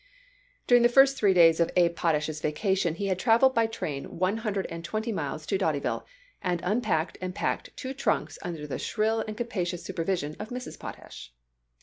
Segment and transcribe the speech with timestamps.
[0.65, 4.17] During the first three days of Abe Potash's vacation he had traveled by local train
[4.17, 6.05] one hundred and twenty miles to Dotyville,
[6.41, 10.79] and unpacked and packed two trunks under the shrill and captious supervision of Mrs.
[10.79, 11.31] Potash.